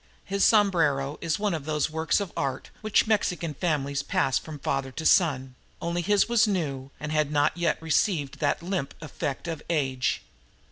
His 0.25 0.43
sombrero 0.43 1.19
is 1.21 1.37
one 1.37 1.53
of 1.53 1.65
those 1.65 1.91
works 1.91 2.19
of 2.19 2.33
art 2.35 2.71
which 2.81 3.05
Mexican 3.05 3.53
families 3.53 4.01
pass 4.01 4.39
from 4.39 4.57
father 4.57 4.91
to 4.91 5.05
son, 5.05 5.53
only 5.79 6.01
his 6.01 6.27
was 6.27 6.47
new 6.47 6.89
and 6.99 7.11
had 7.11 7.31
not 7.31 7.55
yet 7.55 7.79
received 7.79 8.39
that 8.39 8.63
limp 8.63 8.95
effect 8.99 9.47
of 9.47 9.61
age. 9.69 10.23